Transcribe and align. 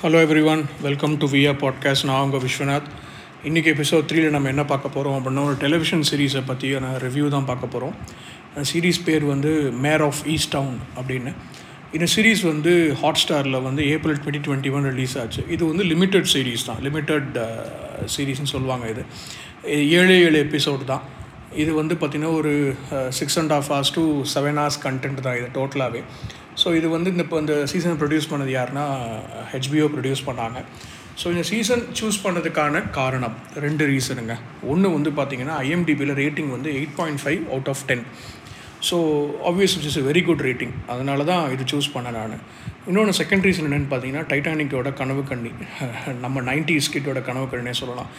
Hello 0.00 0.18
every 0.24 0.40
one 0.52 0.62
welcome 0.84 1.12
to 1.20 1.26
வியா 1.32 1.52
podcast 1.60 2.04
நான் 2.08 2.22
உங்கள் 2.24 2.42
விஸ்வநாத். 2.42 2.88
இன்றைக்கி 3.48 3.68
எபிசோட் 3.74 4.08
த்ரீயில் 4.08 4.34
நம்ம 4.34 4.50
என்ன 4.52 4.64
பார்க்க 4.72 4.92
போகிறோம் 4.96 5.16
அப்படின்னா 5.18 5.42
ஒரு 5.50 5.56
டெலிவிஷன் 5.62 6.04
சீரீஸை 6.08 6.42
பற்றியான 6.50 6.90
ரிவ்யூ 7.04 7.28
தான் 7.34 7.46
பார்க்க 7.50 7.72
போகிறோம் 7.74 7.94
சீரீஸ் 8.70 9.00
பேர் 9.06 9.24
வந்து 9.32 9.52
மேர் 9.84 10.04
ஆஃப் 10.08 10.20
ஈஸ்ட் 10.34 10.52
டவுன் 10.56 10.76
அப்படின்னு. 10.98 11.32
இந்த 11.96 12.08
சீரீஸ் 12.14 12.42
வந்து 12.50 12.72
ஹாட் 13.02 13.22
ஸ்டாரில் 13.22 13.58
வந்து 13.68 13.84
April 13.94 14.20
twenty 14.22 14.42
twenty 14.48 14.72
one 14.76 14.86
release 14.92 15.16
ஆச்சு. 15.22 15.44
இது 15.56 15.62
வந்து 15.70 15.86
லிமிட்டட் 15.92 16.28
சீரீஸ் 16.34 16.66
தான். 16.70 16.80
லிமிட்டட் 16.88 17.30
சீரீஸ்னு 18.16 18.48
uh, 18.50 18.54
சொல்லுவாங்க 18.54 18.86
இது. 18.94 19.04
ஏழு 20.00 20.16
ஏழு 20.26 20.38
எபிசோட் 20.48 20.84
தான். 20.92 21.04
இது 21.62 21.70
வந்து 21.82 21.96
பார்த்திங்கன்னா 22.00 22.34
ஒரு 22.40 22.52
six 23.20 23.38
and 23.42 23.54
half 23.58 23.70
hours 23.74 23.94
to 23.98 24.04
seven 24.34 24.60
hours 24.62 24.82
content 24.88 25.24
தான் 25.28 25.38
இது 25.40 25.48
டோட்டலாகவே 25.60 26.02
ஸோ 26.62 26.68
இது 26.78 26.86
வந்து 26.96 27.10
இந்த 27.12 27.22
இப்போ 27.26 27.38
இந்த 27.42 27.54
சீசனை 27.72 27.96
ப்ரொடியூஸ் 28.02 28.30
பண்ணது 28.32 28.52
யாருன்னா 28.58 28.84
ஹெச்பிஓ 29.52 29.88
ப்ரொடியூஸ் 29.94 30.22
பண்ணாங்க. 30.28 30.58
ஸோ 31.20 31.26
இந்த 31.34 31.42
சீசன் 31.50 31.82
சூஸ் 31.98 32.18
பண்ணதுக்கான 32.24 32.82
காரணம் 32.96 33.36
ரெண்டு 33.64 33.84
ரீசனுங்க 33.90 34.34
ஒன்று 34.72 34.88
வந்து 34.96 35.10
பார்த்திங்கன்னா 35.18 35.56
ஐஎம்டிபியில் 35.66 36.14
ரேட்டிங் 36.22 36.50
வந்து 36.56 36.70
eight 36.78 36.96
point 36.98 37.22
five 37.22 37.42
out 37.52 37.70
of 37.72 37.84
ten 37.90 38.04
so 38.88 38.96
obvious 39.50 39.74
it's 39.76 39.90
is 39.90 40.00
very 40.08 40.22
good 40.28 40.42
rating 40.48 40.74
அதனால 40.94 41.24
தான் 41.30 41.44
இது 41.54 41.64
சூஸ் 41.72 41.92
பண்ணேன் 41.94 42.16
நான். 42.18 42.42
இன்னொன்று 42.88 43.14
செகண்ட் 43.20 43.46
ரீசன் 43.48 43.66
என்னென்னு 43.68 43.90
பார்த்தீங்கன்னா 43.92 44.24
டைட்டானிக்கோட 44.32 44.90
கனவு 45.00 45.22
கண்ணி 45.30 45.52
நம்ம 46.24 46.42
நைன்டிஸ் 46.50 46.92
கிட்டோட 46.96 47.22
கனவு 47.28 47.46
கண்ணினே 47.52 47.74
சொல்லலாம். 47.82 48.10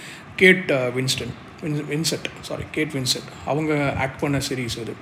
Kate 0.41 0.71
Winston 0.97 1.35
win 1.63 1.77
Winslet 1.89 2.27
sorry 2.41 2.65
Kate 2.71 2.91
Winslet 2.93 3.29
அவங்க 3.45 3.71
ஆக்ட் 3.97 4.19
பண்ண 4.19 4.37
சீரீஸ் 4.49 4.77
இது 4.83 4.93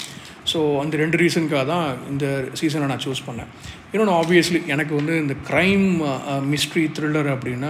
ஸோ 0.52 0.60
அந்த 0.82 0.96
ரெண்டு 0.98 1.18
ரீசனுக்காக 1.18 1.66
தான் 1.66 1.86
இந்த 2.10 2.26
சீசனை 2.54 2.88
நான் 2.88 3.04
சூஸ் 3.06 3.22
பண்ணேன். 3.26 3.52
இன்னொன்று 3.96 4.14
ஆப்வியஸ்லி 4.22 4.60
எனக்கு 4.74 4.94
வந்து 5.00 5.14
இந்த 5.24 5.36
க்ரைம் 5.50 5.86
மிஸ்ட்ரி 6.54 6.82
த்ரில்லர் 6.96 7.30
அப்படின்னா 7.34 7.70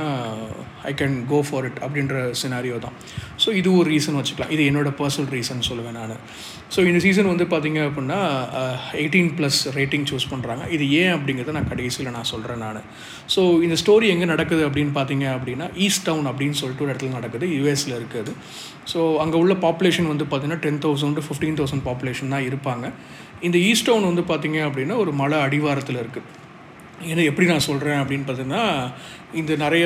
I 0.90 0.92
can 1.02 1.18
go 1.32 1.40
for 1.48 1.66
it 1.68 1.78
அப்படின்ற 1.86 2.16
சினாரியோ 2.40 2.78
தான். 2.86 2.96
ஸோ 3.44 3.50
இது 3.60 3.70
ஒரு 3.80 3.88
ரீசன் 3.94 4.18
வச்சுக்கலாம். 4.20 4.52
இது 4.56 4.64
என்னோடய 4.70 4.94
பர்சனல் 5.02 5.30
ரீசன் 5.36 5.62
சொல்லுவேன் 5.68 5.98
நான். 6.00 6.16
ஸோ 6.76 6.80
இந்த 6.90 7.00
சீசன் 7.06 7.30
வந்து 7.32 7.46
பார்த்திங்க 7.52 7.82
அப்படின்னா 7.90 8.20
எயிட்டீன் 9.02 9.30
ப்ளஸ் 9.40 9.60
ரேட்டிங் 9.78 10.08
சூஸ் 10.12 10.26
பண்ணுறாங்க 10.32 10.64
இது 10.78 10.88
ஏன் 11.02 11.14
அப்படிங்கிறத 11.18 11.56
நான் 11.58 11.70
கடைசியில் 11.74 12.16
நான் 12.18 12.30
சொல்கிறேன் 12.34 12.64
நான். 12.66 12.82
ஸோ 13.36 13.44
இந்த 13.68 13.78
ஸ்டோரி 13.84 14.10
எங்கே 14.14 14.30
நடக்குது 14.34 14.66
அப்படின்னு 14.70 14.96
பார்த்தீங்க 15.00 15.28
அப்படின்னா 15.36 15.68
ஈஸ்ட் 15.88 16.06
டவுன் 16.08 16.30
அப்படின்னு 16.32 16.60
சொல்லிட்டு 16.62 16.86
ஒரு 16.88 16.94
இடத்துல 16.94 17.14
நடக்குது. 17.20 17.48
யூஎஸில் 17.58 17.98
இருக்குது 18.00 18.34
ஸோ 18.94 19.02
அங்கே 19.26 19.38
உள்ள 19.44 19.54
பாப்புலேஷன் 19.68 20.10
வந்து 20.14 20.28
பார்த்திங்கன்னா 20.32 20.64
ten 20.66 20.82
thousand 20.88 21.22
fifteen 21.28 21.60
thousand 21.62 21.86
population 21.90 22.34
தான் 22.36 22.48
இருப்பாங்க. 22.50 22.86
இந்த 23.46 23.58
ஈஸ்ட் 23.70 23.88
டவுன் 23.88 24.06
வந்து 24.10 24.24
பார்த்திங்க 24.30 24.60
அப்படின்னா 24.68 24.96
ஒரு 25.04 25.12
மலை 25.22 25.38
அடிவாரத்தில் 25.46 25.98
இருக்குது 26.02 26.15
ஏன்னா 27.10 27.24
எப்படி 27.24 27.48
நான் 27.48 27.60
சொல்கிறேன் 27.60 28.02
அப்படின்னு 28.02 28.26
பார்த்தீங்கன்னா 28.28 28.62
இந்த 29.34 29.56
நிறைய 29.56 29.86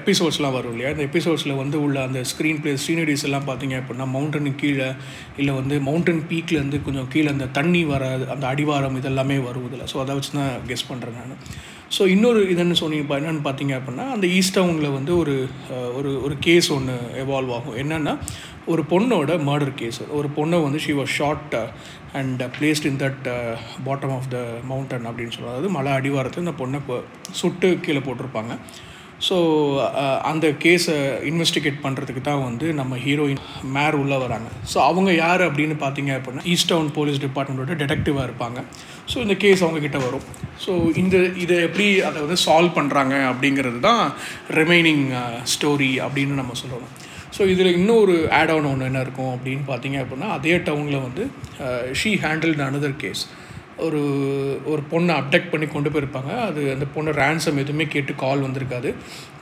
எபிசோட்ஸ்லாம் 0.00 0.52
வரும் 0.52 0.70
இல்லையா? 0.70 0.90
இந்த 0.90 1.02
எபிசோட்ஸில் 1.02 1.54
வந்து 1.54 1.82
உள்ள 1.82 2.02
அந்த 2.02 2.20
ஸ்க்ரீன் 2.30 2.60
பிளே 2.60 2.72
சீனரிஸ் 2.86 3.24
எல்லாம் 3.24 3.48
பார்த்தீங்க 3.48 3.74
அப்படின்னா 3.80 4.06
மவுண்டனுக்கு 4.14 4.54
கீழே 4.54 4.88
இல்லை 5.36 5.54
வந்து 5.54 5.80
மவுண்டன் 5.80 6.22
பீக்லேருந்து 6.30 6.82
கொஞ்சம் 6.82 7.08
கீழே 7.08 7.28
அந்த 7.28 7.46
தண்ணி 7.46 7.84
வர 7.84 8.04
அந்த 8.34 8.46
அடிவாரம் 8.46 8.98
இதெல்லாமே 9.02 9.42
வரும் 9.42 9.66
இதில். 9.66 9.88
ஸோ 9.92 9.98
அதை 10.00 10.14
வச்சு 10.14 10.32
தான் 10.32 10.52
கெஸ் 10.66 10.88
பண்ணுறேன் 10.92 11.18
நான். 11.20 11.36
ஸோ 11.94 12.02
இன்னொரு 12.14 12.40
இதுன்னு 12.52 12.76
சொன்னீங்க 12.80 13.16
என்னென்னு 13.20 13.42
பார்த்தீங்க 13.46 13.74
அப்படின்னா 13.78 14.06
அந்த 14.14 14.26
ஈஸ்ட் 14.38 14.56
டவுனில் 14.58 14.94
வந்து 14.96 15.12
ஒரு 15.22 15.34
ஒரு 15.98 16.10
ஒரு 16.26 16.34
கேஸ் 16.46 16.68
ஒன்று 16.76 16.96
எவால்வ் 17.22 17.52
ஆகும். 17.58 17.76
என்னென்னா 17.82 18.14
ஒரு 18.72 18.82
பொண்ணோட 18.92 19.32
மர்டர் 19.48 19.76
கேஸ் 19.80 20.00
ஒரு 20.18 20.28
பொண்ணை 20.38 20.58
வந்து 20.64 20.78
she 20.86 20.94
was 21.00 21.14
shot 21.18 21.54
and 22.20 22.42
placed 22.56 22.88
in 22.90 23.00
that 23.04 23.28
bottom 23.86 24.14
of 24.16 24.28
the 24.34 24.38
mountain 24.70 25.06
அப்படின்னு 25.10 25.34
சொல்லுவாங்க. 25.36 25.58
அதாவது 25.58 25.76
மலை 25.78 25.92
அடிவாரத்தில் 26.00 26.44
இந்த 26.46 26.56
பொண்ணை 26.62 26.80
சுட்டு 27.40 27.70
கீழே 27.86 28.02
போட்டிருப்பாங்க. 28.08 28.54
ஸோ 29.26 29.36
அந்த 30.30 30.46
கேஸை 30.62 30.96
இன்வெஸ்டிகேட் 31.30 31.78
பண்ணுறதுக்கு 31.84 32.22
தான் 32.30 32.42
வந்து 32.48 32.66
நம்ம 32.80 32.96
ஹீரோயின் 33.04 33.40
மேர் 33.76 33.96
உள்ளே 34.00 34.16
வராங்க. 34.24 34.48
ஸோ 34.72 34.78
அவங்க 34.88 35.10
யார் 35.24 35.42
அப்படின்னு 35.48 35.76
பார்த்தீங்க 35.84 36.12
அப்படின்னா 36.18 36.44
ஈஸ்ட் 36.54 36.70
டவுன் 36.72 36.90
போலீஸ் 36.98 37.22
டிபார்ட்மெண்ட்டோட 37.26 37.76
டிடெக்டிவாக 37.82 38.26
இருப்பாங்க. 38.28 38.58
ஸோ 39.12 39.16
இந்த 39.24 39.34
கேஸ் 39.44 39.62
அவங்கக்கிட்ட 39.64 39.98
வரும். 40.06 40.26
ஸோ 40.64 40.72
இந்த 41.02 41.16
இதை 41.44 41.56
எப்படி 41.66 41.86
அதை 42.08 42.18
வந்து 42.24 42.38
சால்வ் 42.46 42.76
பண்ணுறாங்க 42.78 43.14
அப்படிங்கிறது 43.30 43.80
தான் 43.88 44.04
ரிமைனிங் 44.60 45.04
ஸ்டோரி 45.54 45.90
uh, 45.96 46.04
அப்படின்னு 46.06 46.40
நம்ம 46.42 46.54
சொல்லணும். 46.62 46.92
ஸோ 47.36 47.42
இதில் 47.52 47.76
இன்னொரு 47.78 48.14
ஆட் 48.38 48.52
ஆன் 48.52 48.68
ஒன்று 48.70 48.88
என்ன 48.90 49.00
இருக்கும் 49.06 49.32
அப்படின்னு 49.34 49.64
பார்த்தீங்க 49.72 49.96
அப்படின்னா 50.02 50.28
அதே 50.36 50.54
டவுனில் 50.68 51.04
வந்து 51.06 51.24
ஷீ 52.00 52.12
ஹேண்டில்டு 52.24 52.64
அனதர் 52.68 52.96
கேஸ் 53.02 53.22
ஒரு 53.86 54.02
ஒரு 54.72 54.82
பொண்ணை 54.90 55.14
அப்டெக்ட் 55.20 55.50
பண்ணி 55.52 55.66
கொண்டு 55.72 55.88
போயிருப்பாங்க. 55.94 56.30
அது 56.48 56.60
அந்த 56.74 56.86
பொண்ணை 56.94 57.12
ரேன்சம் 57.22 57.60
எதுவுமே 57.62 57.86
கேட்டு 57.94 58.12
கால் 58.22 58.44
வந்திருக்காது. 58.46 58.90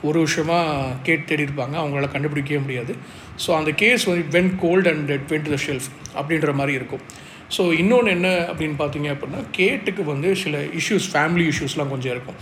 ஒரு 0.07 0.17
விஷயமாக 0.25 0.95
கேட்டு 1.07 1.25
தேடி 1.29 1.45
இருப்பாங்க 1.47 1.75
அவங்களால 1.81 2.09
கண்டுபிடிக்கவே 2.15 2.59
முடியாது. 2.65 2.95
ஸோ 3.43 3.51
அந்த 3.59 3.73
கேஸ் 3.81 4.05
வந்து 4.09 4.25
when 4.35 4.51
cold 4.63 4.89
and 4.91 5.05
dead 5.11 5.27
went 5.31 5.45
to 5.47 5.53
the 5.55 5.59
shelf 5.67 5.89
அப்படின்ற 6.19 6.53
மாதிரி 6.61 6.75
இருக்கும். 6.79 7.05
ஸோ 7.49 7.73
இன்னொன்று 7.73 8.11
என்ன 8.11 8.27
அப்படின்னு 8.27 8.77
பார்த்தீங்க 8.77 9.07
அப்படின்னா 9.13 9.41
கேட்டுக்கு 9.51 10.03
வந்து 10.03 10.35
சில 10.35 10.57
இஷ்யூஸ் 10.59 11.07
ஃபேமிலி 11.13 11.45
இஷ்யூஸ்லாம் 11.51 11.89
கொஞ்சம் 11.89 12.11
இருக்கும். 12.11 12.37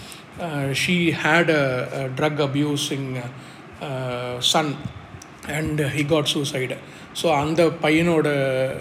She 0.72 1.12
had 1.12 1.52
a 1.52 1.64
drug 2.16 2.41
abusing 2.47 3.08
son 4.40 4.74
and 5.47 5.81
he 5.81 6.06
got 6.06 6.31
suicide 6.34 6.78
so 7.22 7.28
அந்த 7.34 7.63
பையனோட 7.63 8.28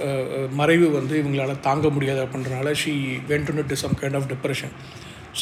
uh, 0.09 0.25
uh, 0.38 0.50
மறைவு 0.50 0.91
வந்து 0.91 1.22
இவங்களால் 1.22 1.61
தாங்க 1.61 1.88
முடியாது 1.88 2.27
அப்படின்றனால 2.27 2.71
she 2.72 2.94
went 3.28 3.69
to 3.71 3.75
some 3.75 3.97
kind 4.03 4.16
of 4.16 4.28
depression 4.32 4.72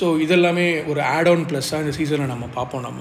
so 0.00 0.06
இதெல்லாமே 0.24 0.86
ஒரு 0.86 1.02
ஆட் 1.02 1.28
ஆன் 1.28 1.44
ப்ளஸ்ஸாக 1.50 1.78
இந்த 1.78 1.92
சீசனை 1.92 2.26
நம்ம 2.26 2.46
பார்ப்போம் 2.54 2.80
நம்ம. 2.80 3.00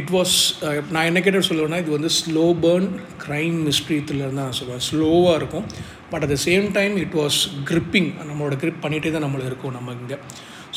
இட் 0.00 0.12
வாஸ் 0.16 0.36
uh, 0.66 0.78
நான் 0.94 1.08
என்ன 1.08 1.18
கேட்ட 1.24 1.40
சொல்லுவேன்னா 1.48 1.78
இது 1.82 1.90
வந்து 1.96 2.10
slow 2.20 2.44
burn 2.64 2.86
crime 3.24 3.56
mystery 3.66 3.98
thriller 4.06 4.34
தான் 4.38 4.46
நான் 4.48 4.58
சொல்லுவேன். 4.60 4.84
ஸ்லோவாக 4.88 5.34
இருக்கும். 5.40 5.66
But 6.12 6.24
at 6.24 6.32
the 6.34 6.38
same 6.46 6.66
time 6.78 6.94
it 7.04 7.16
was 7.20 7.38
gripping 7.70 8.08
நம்மளோட 8.30 8.56
கிரிப் 8.62 8.80
பண்ணிகிட்டே 8.84 9.12
தான் 9.16 9.24
நம்மளை 9.26 9.44
இருக்கும் 9.50 9.76
நம்ம 9.78 9.94
இங்கே. 10.00 10.18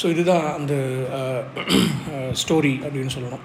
ஸோ 0.02 0.06
இதுதான் 0.14 0.46
அந்த 0.58 0.74
uh, 1.20 1.40
uh, 2.16 2.30
ஸ்டோரி 2.44 2.76
அப்படின்னு 2.86 3.14
சொல்லணும். 3.18 3.44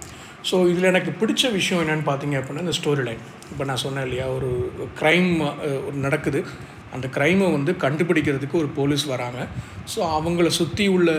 ஸோ 0.50 0.56
இதில் 0.70 0.90
எனக்கு 0.92 1.10
பிடிச்ச 1.20 1.52
விஷயம் 1.52 1.82
என்னென்னு 1.82 2.06
பார்த்தீங்க 2.10 2.36
அப்படின்னா 2.38 2.64
இந்த 2.66 2.76
ஸ்டோரி 2.80 3.02
லைன் 3.08 3.22
இப்போ 3.50 3.64
நான் 3.64 3.82
சொன்னேன் 3.86 4.06
இல்லையா 4.08 4.26
ஒரு 4.38 4.50
க்ரைம் 5.00 5.30
நடக்குது. 6.06 6.42
அந்த 6.96 7.06
க்ரைமை 7.16 7.46
வந்து 7.56 7.72
கண்டுபிடிக்கிறதுக்கு 7.84 8.56
ஒரு 8.62 8.68
போலீஸ் 8.78 9.04
வராங்க. 9.12 9.40
ஸோ 9.92 10.00
அவங்கள 10.18 10.48
சுற்றி 10.60 10.86
உள்ள 10.96 11.10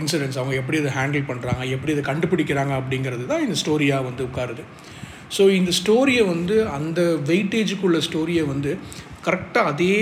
இன்சிடென்ட்ஸ் 0.00 0.40
அவங்க 0.40 0.54
எப்படி 0.62 0.78
இதை 0.82 0.92
ஹேண்டில் 0.98 1.28
பண்ணுறாங்க 1.30 1.64
எப்படி 1.76 1.92
இதை 1.96 2.04
கண்டுபிடிக்கிறாங்க 2.10 2.74
அப்படிங்கிறது 2.80 3.26
தான் 3.32 3.44
இந்த 3.46 3.58
ஸ்டோரியாக 3.62 4.06
வந்து 4.08 4.24
உட்காருது. 4.28 4.64
ஸோ 5.36 5.44
இந்த 5.58 5.70
ஸ்டோரியை 5.80 6.24
வந்து 6.32 6.56
அந்த 6.78 7.00
வெயிட்டேஜுக்குள்ள 7.30 8.00
ஸ்டோரியை 8.08 8.44
வந்து 8.52 8.72
கரெக்டாக 9.26 9.70
அதே 9.72 9.96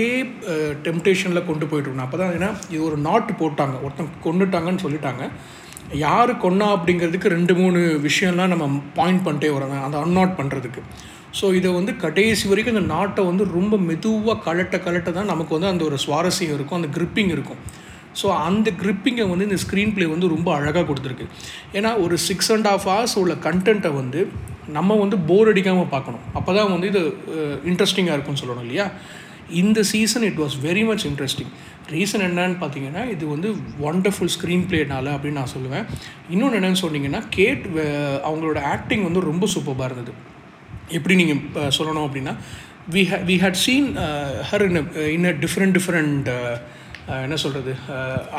டெம்டேஷனில் 0.85 1.47
கொண்டு 1.47 1.65
போயிட்டுருக்கணும். 1.69 2.07
அப்போ 2.07 2.17
தான் 2.21 2.33
ஏன்னா 2.37 2.49
இது 2.73 2.81
ஒரு 2.89 2.97
நாட்டு 3.07 3.31
போட்டாங்க. 3.41 3.75
ஒருத்தன் 3.85 4.11
கொண்டுட்டாங்கன்னு 4.25 4.83
சொல்லிட்டாங்க. 4.85 5.23
யார் 6.03 6.31
கொன்னா 6.43 6.65
அப்படிங்கிறதுக்கு 6.75 7.33
ரெண்டு 7.35 7.53
மூணு 7.59 7.79
விஷயம்லாம் 8.05 8.51
நம்ம 8.53 8.65
பாயிண்ட் 8.97 9.23
பண்ணிட்டே 9.25 9.51
வரோங்க 9.57 9.77
அந்த 9.85 9.97
அன்நாட் 10.05 10.33
பண்ணுறதுக்கு 10.39 10.81
ஸோ 11.37 11.45
இதை 11.57 11.69
வந்து 11.79 11.93
கடைசி 12.03 12.45
வரைக்கும் 12.51 12.75
இந்த 12.75 12.85
நாட்டை 12.95 13.23
வந்து 13.29 13.43
ரொம்ப 13.57 13.75
மெதுவாக 13.89 14.37
கலட்ட 14.47 14.75
கலட்ட 14.85 15.09
தான் 15.17 15.31
நமக்கு 15.33 15.55
வந்து 15.57 15.69
அந்த 15.73 15.83
ஒரு 15.89 15.97
சுவாரஸ்யம் 16.05 16.55
இருக்கும் 16.57 16.79
அந்த 16.79 16.89
கிரிப்பிங் 16.97 17.31
இருக்கும். 17.35 17.59
ஸோ 18.19 18.27
அந்த 18.47 18.67
கிரிப்பிங்கை 18.81 19.25
வந்து 19.31 19.47
இந்த 19.49 19.57
ஸ்க்ரீன் 19.63 19.91
ப்ளே 19.95 20.05
வந்து 20.13 20.27
ரொம்ப 20.35 20.49
அழகாக 20.57 20.83
கொடுத்துருக்கு. 20.89 21.25
ஏன்னா 21.77 21.89
ஒரு 22.03 22.15
சிக்ஸ் 22.27 22.51
அண்ட் 22.55 22.69
ஆஃப் 22.73 22.85
ஹவர்ஸ் 22.89 23.15
உள்ள 23.21 23.33
கண்டென்ட்டை 23.47 23.91
வந்து 24.01 24.21
நம்ம 24.77 24.95
வந்து 25.01 25.17
போர் 25.27 25.49
அடிக்காமல் 25.51 25.91
பார்க்கணும். 25.95 26.23
அப்போ 26.37 26.51
தான் 26.57 26.71
வந்து 26.75 26.87
இது 26.91 27.01
இன்ட்ரெஸ்டிங்காக 27.71 28.15
இருக்கும்னு 28.15 28.41
சொல்லணும் 28.43 28.65
இல்லையா? 28.67 28.85
இந்த 29.61 29.79
season 29.91 30.25
it 30.29 30.39
was 30.43 30.55
very 30.65 30.83
much 30.87 31.05
interesting 31.09 31.51
reason 31.95 32.23
என்னன்னு 32.29 32.57
பார்த்தீங்கன்னா 32.63 33.03
இது 33.15 33.25
வந்து 33.33 33.49
ஒண்டர்ஃபுல் 33.89 34.31
ஸ்க்ரீன் 34.37 34.65
பிளேனால 34.71 35.13
அப்படின்னு 35.15 35.39
நான் 35.41 35.53
சொல்லுவேன். 35.53 35.85
இன்னொன்று 36.33 36.59
என்னென்னு 36.59 36.81
சொன்னீங்கன்னா 36.85 37.21
கேட் 37.37 37.63
அவங்களோட 38.29 38.61
ஆக்டிங் 38.73 39.05
வந்து 39.09 39.23
ரொம்ப 39.29 39.47
சூப்பராக 39.55 39.89
இருந்தது. 39.91 40.13
எப்படி 40.95 41.15
நீங்கள் 41.23 41.69
சொல்லணும் 41.77 42.07
அப்படின்னா 42.07 42.33
we 42.95 43.01
ha 43.11 43.15
we 43.29 43.35
had 43.43 43.61
seen 43.65 43.87
her 44.49 44.65
in 44.67 44.81
in 45.15 45.29
a 45.31 45.35
different 45.43 45.75
different 45.77 46.27
என்ன 47.25 47.35
சொல்கிறது 47.41 47.71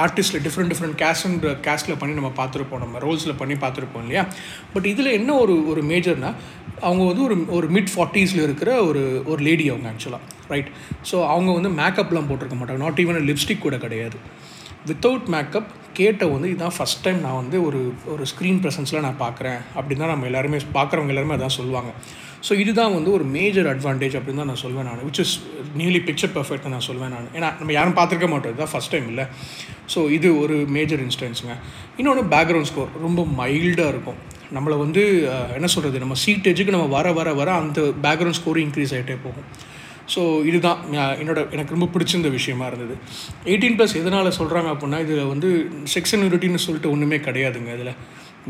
ஆர்டிஸ்ட்டில் 0.04 0.42
டிஃப்ரெண்ட் 0.46 0.70
டிஃப்ரெண்ட் 0.72 0.96
கேஸ்ட் 1.02 1.44
கேஸ்ட்டில் 1.66 1.98
பண்ணி 2.00 2.14
நம்ம 2.18 2.30
பார்த்துருப்போம் 2.40 2.82
நம்ம 2.84 2.98
ரோல்ஸில் 3.04 3.36
பண்ணி 3.36 3.54
பார்த்துருப்போம் 3.54 4.02
இல்லையா? 4.04 4.22
பட் 4.72 4.86
இதில் 4.86 5.10
என்ன 5.18 5.30
ஒரு 5.34 5.54
ஒரு 5.68 5.82
மேஜர்னால் 5.82 6.36
அவங்க 6.80 7.04
வந்து 7.10 7.22
ஒரு 7.28 7.36
ஒரு 7.56 7.66
மிட் 7.76 7.92
ஃபார்ட்டிஸில் 7.94 8.42
இருக்கிற 8.46 8.70
ஒரு 8.88 9.22
ஒரு 9.26 9.42
லேடி 9.48 9.68
அவங்க 9.68 9.92
ஆக்சுவலாக 9.92 10.52
ரைட் 10.52 10.68
ஸோ 11.10 11.16
அவங்க 11.34 11.50
வந்து 11.58 11.70
மேக்கப்லாம் 11.82 12.28
போட்டிருக்க 12.30 12.58
மாட்டாங்க. 12.58 12.82
நாட் 12.84 13.00
ஈவன் 13.04 13.28
லிப்ஸ்டிக் 13.30 13.66
கூட 13.66 13.78
கிடையாது. 13.78 14.18
வித்தவுட் 14.88 15.26
மேக்கப் 15.34 15.70
கேட்ட 15.92 16.26
வந்து 16.26 16.48
இதுதான் 16.50 16.76
ஃபஸ்ட் 16.78 17.02
டைம் 17.02 17.20
நான் 17.20 17.40
வந்து 17.42 17.56
ஒரு 17.68 17.80
ஒரு 18.06 18.24
ஸ்க்ரீன் 18.32 18.60
ப்ரெசன்ஸில் 18.64 19.04
நான் 19.06 19.20
பார்க்குறேன். 19.20 19.60
அப்படின்னு 19.76 20.02
தான் 20.04 20.14
நம்ம 20.14 20.26
எல்லாருமே 20.30 20.58
பார்க்குறவங்க 20.78 21.14
எல்லாருமே 21.14 21.36
அதான் 21.38 21.58
சொல்லுவாங்க. 21.60 21.92
ஸோ 22.46 22.52
இதுதான் 22.62 22.92
வந்து 22.96 23.10
ஒரு 23.16 23.24
மேஜர் 23.36 23.68
அட்வான்டேஜ் 23.72 24.14
அப்படின்னு 24.18 24.40
தான் 24.42 24.50
நான் 24.52 24.60
சொல்வேன் 24.64 24.86
நான் 24.88 25.00
which 25.06 25.20
is 25.24 25.34
newly 25.80 26.00
picture 26.08 26.32
perfect 26.36 26.68
நான் 26.74 26.86
சொல்வேன் 26.88 27.12
நான். 27.14 27.30
ஏன்னா 27.36 27.48
நம்ம 27.60 27.72
யாரும் 27.78 27.96
பார்த்துருக்க 27.98 28.28
மாட்டோம். 28.32 28.52
இதுதான் 28.54 28.72
ஃபஸ்ட் 28.74 28.92
டைம் 28.94 29.08
இல்லை. 29.12 29.24
ஸோ 29.94 30.00
இது 30.16 30.28
ஒரு 30.42 30.56
மேஜர் 30.76 31.02
இன்ஸ்டன்ஸுங்க 31.06 31.54
இன்னொன்று 32.00 32.24
பேக்ரவுண்ட் 32.34 32.70
ஸ்கோர் 32.70 32.92
ரொம்ப 33.06 33.22
மைல்டாக 33.40 33.92
இருக்கும். 33.94 34.20
நம்மளை 34.56 34.76
வந்து 34.84 35.02
என்ன 35.56 35.70
சொல்கிறது 35.72 36.04
நம்ம 36.04 36.16
சீட்டேஜுக்கு 36.26 36.76
நம்ம 36.76 36.86
வர 36.98 37.08
வர 37.18 37.32
வர 37.40 37.48
அந்த 37.62 37.80
பேக்ரவுண்ட் 38.06 38.38
ஸ்கோரும் 38.40 38.66
இன்க்ரீஸ் 38.66 38.94
ஆகிட்டே 38.98 39.16
போகும். 39.24 39.48
ஸோ 40.12 40.20
இதுதான் 40.50 40.78
என்னோட 41.22 41.40
எனக்கு 41.54 41.74
ரொம்ப 41.76 41.88
பிடிச்சிருந்த 41.94 42.30
விஷயமா 42.36 42.66
இருந்தது. 42.70 42.94
எயிட்டீன் 43.50 43.76
ப்ளஸ் 43.78 43.98
எதனால் 44.00 44.36
சொல்கிறாங்க 44.38 44.68
அப்படின்னா 44.74 45.00
இதில் 45.06 45.30
வந்து 45.32 45.48
செக்ஷன் 45.94 46.22
யூனிட்டின்னு 46.26 46.64
சொல்லிட்டு 46.66 46.92
ஒன்றுமே 46.94 47.18
கிடையாதுங்க 47.26 47.72
இதில். 47.78 47.92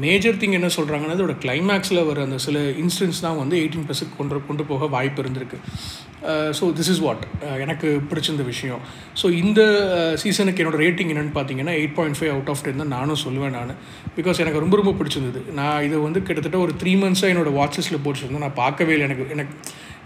மேஜர் 0.05 0.39
திங் 0.41 0.57
என்ன 0.59 0.69
சொல்கிறாங்கன்னா 0.77 1.15
அதோட 1.17 1.35
கிளைமேக்ஸில் 1.45 2.01
வர 2.09 2.19
அந்த 2.27 2.39
சில 2.47 2.59
இன்ஸ்டன்ஸ் 2.83 3.23
தான் 3.27 3.39
வந்து 3.41 3.57
எயிட்டீன் 3.61 3.87
ப்ளஸுக்கு 3.87 4.15
கொண்டு 4.19 4.41
கொண்டு 4.49 4.65
போக 4.71 4.87
வாய்ப்பு 4.95 5.23
இருந்திருக்கு. 5.23 5.59
ஸோ 6.59 6.65
திஸ் 6.79 6.91
இஸ் 6.93 7.03
வாட் 7.07 7.25
எனக்கு 7.65 7.89
பிடிச்சிருந்த 8.11 8.45
விஷயம். 8.53 8.81
ஸோ 9.21 9.27
இந்த 9.43 9.61
சீசனுக்கு 10.23 10.63
என்னோட 10.63 10.79
ரேட்டிங் 10.85 11.11
என்னென்னு 11.13 11.35
பார்த்தீங்கன்னா 11.39 11.75
eight 11.81 11.97
point 11.99 12.19
five 12.21 12.33
out 12.37 12.51
of 12.55 12.63
ten 12.67 12.83
தான் 12.83 12.95
நானும் 12.97 13.21
சொல்லுவேன் 13.27 13.55
நான். 13.59 13.75
பிகாஸ் 14.19 14.41
எனக்கு 14.45 14.63
ரொம்ப 14.65 14.77
ரொம்ப 14.81 14.95
பிடிச்சிருந்தது. 15.01 15.43
நான் 15.61 15.83
இது 15.89 15.99
வந்து 16.07 16.23
கிட்டத்தட்ட 16.29 16.61
ஒரு 16.67 16.75
த்ரீ 16.83 16.95
மந்த்ஸாக 17.03 17.33
என்னோட 17.35 17.53
வாட்சஸில் 17.61 18.03
போட்டுருந்தேன். 18.07 18.47
நான் 18.47 18.59
பார்க்கவே 18.65 18.95
இல்லை. 18.97 19.07
எனக்கு 19.11 19.27
எனக்கு 19.37 19.55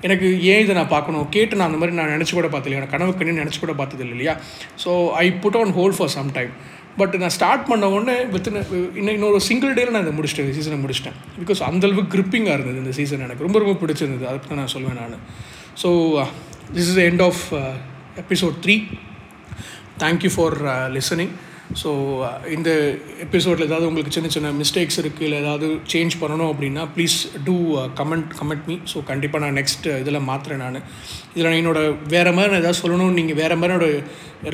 எனக்கு 0.06 0.28
ஏன் 0.52 0.62
இதை 0.62 0.72
நான் 0.78 0.92
பார்க்கணும்? 0.92 1.26
கேட்டு 1.34 1.58
நான் 1.58 1.68
அந்த 1.70 1.80
மாதிரி 1.80 1.96
நான் 1.98 2.14
நினச்சி 2.14 2.32
கூட 2.36 2.48
பார்த்ததில்லை. 2.52 2.78
எனக்கு 2.80 2.94
கனவு 2.94 3.12
கண்ணு 3.18 3.42
நினச்சி 3.42 3.60
கூட 3.64 3.74
பார்த்தது 3.80 4.02
இல்லை 4.04 4.14
இல்லையா? 4.16 4.34
So 4.84 4.90
I 5.24 5.26
put 5.42 5.58
on 5.60 5.72
hold 5.76 5.94
for 5.98 6.12
some 6.16 6.30
time 6.38 6.52
but 6.96 7.14
நான் 7.22 7.34
ஸ்டார்ட் 7.36 7.66
பண்ண 7.68 7.90
உடனே 7.94 8.16
வித்தின் 8.34 8.58
இன்னும் 8.98 9.14
இன்னொரு 9.18 9.38
சிங்கிள் 9.48 9.74
டேல 9.74 9.92
நான் 9.94 10.04
இதை 10.06 10.14
முடிச்சிட்டேன் 10.18 10.46
இந்த 10.46 10.56
சீசனை 10.58 10.78
முடிச்சிட்டேன். 10.84 11.16
பிகாஸ் 11.42 11.62
அந்தளவுக்கு 11.68 12.12
கிரிப்பிங்காக 12.14 12.56
இருந்தது 12.56 12.82
இந்த 12.82 12.92
சீசன் 12.98 13.24
எனக்கு. 13.26 13.46
ரொம்ப 13.46 13.58
ரொம்ப 13.64 13.74
பிடிச்சிருந்தது. 13.82 14.26
அதுக்கு 14.30 14.50
தான் 14.50 14.60
நான் 14.62 14.74
சொல்லுவேன் 14.74 15.00
நான். 15.00 15.24
So 15.82 15.88
this 16.74 16.90
is 16.92 17.00
end 17.08 17.24
of 17.28 17.42
episode 18.22 18.58
three 18.64 18.76
thank you 20.04 20.30
for 20.36 20.56
listening 20.98 21.32
so 21.80 21.90
uh, 22.22 22.32
இந்த 22.54 22.70
எபிசோடில் 23.24 23.66
ஏதாவது 23.68 23.86
உங்களுக்கு 23.88 24.14
சின்ன 24.16 24.28
சின்ன 24.34 24.48
மிஸ்டேக்ஸ் 24.58 24.98
இருக்குது 25.02 25.26
இல்லை 25.26 25.38
ஏதாவது 25.42 25.66
சேஞ்ச் 25.92 26.14
பண்ணணும் 26.22 26.50
அப்படின்னா 26.52 26.82
please 26.94 27.16
do 27.46 27.54
comment 28.00 28.28
comment 28.40 28.66
me 28.70 28.76
so 28.92 29.00
கண்டிப்பாக 29.10 29.42
நான் 29.44 29.56
நெக்ஸ்ட் 29.60 29.86
இதில் 30.02 30.20
மாற்றுறேன் 30.28 30.62
நான். 30.64 30.78
இதில் 31.34 31.58
என்னோட 31.60 31.80
வேறு 32.14 32.34
மாதிரி 32.38 32.52
நான் 32.52 32.62
ஏதாவது 32.64 32.80
சொல்லணும் 32.82 33.16
நீங்கள் 33.18 33.38
வேறு 33.42 33.56
மாதிரியோட 33.62 33.88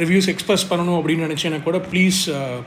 ரிவ்யூஸ் 0.02 0.30
எக்ஸ்பிரஸ் 0.34 0.68
பண்ணணும் 0.72 0.98
அப்படின்னு 1.00 1.26
நினச்சேன்னா 1.28 1.60
கூட 1.62 1.80
ப்ளீஸ் 1.90 2.20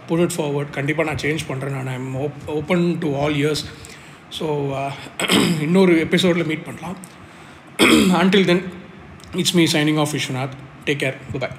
புட் 0.09 0.23
இட் 0.25 0.35
ஃபார்வர்ட் 0.37 0.75
கண்டிப்பாக 0.79 1.07
நான் 1.09 1.23
சேஞ்ச் 1.25 1.47
பண்ணுறேன் 1.51 1.77
நான். 1.79 1.91
I'm 1.95 2.11
open 2.59 2.85
to 3.05 3.11
all 3.23 3.37
ears 3.41 3.65
so 4.39 4.45
இன்னொரு 5.67 5.95
எபிசோடில் 6.07 6.49
மீட் 6.51 6.67
பண்ணலாம். 6.69 6.97
Until 8.21 8.43
then 8.51 8.63
it's 9.41 9.57
me 9.59 9.65
signing 9.75 10.01
off 10.05 10.15
Vishwanath 10.17 10.55
take 10.85 11.03
care 11.05 11.19
bye 11.43 11.53